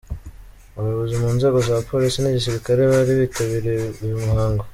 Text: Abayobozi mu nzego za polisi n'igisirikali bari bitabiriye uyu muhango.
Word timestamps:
Abayobozi 0.77 1.13
mu 1.21 1.29
nzego 1.35 1.57
za 1.67 1.75
polisi 1.89 2.17
n'igisirikali 2.19 2.81
bari 2.91 3.11
bitabiriye 3.21 3.81
uyu 4.03 4.17
muhango. 4.25 4.63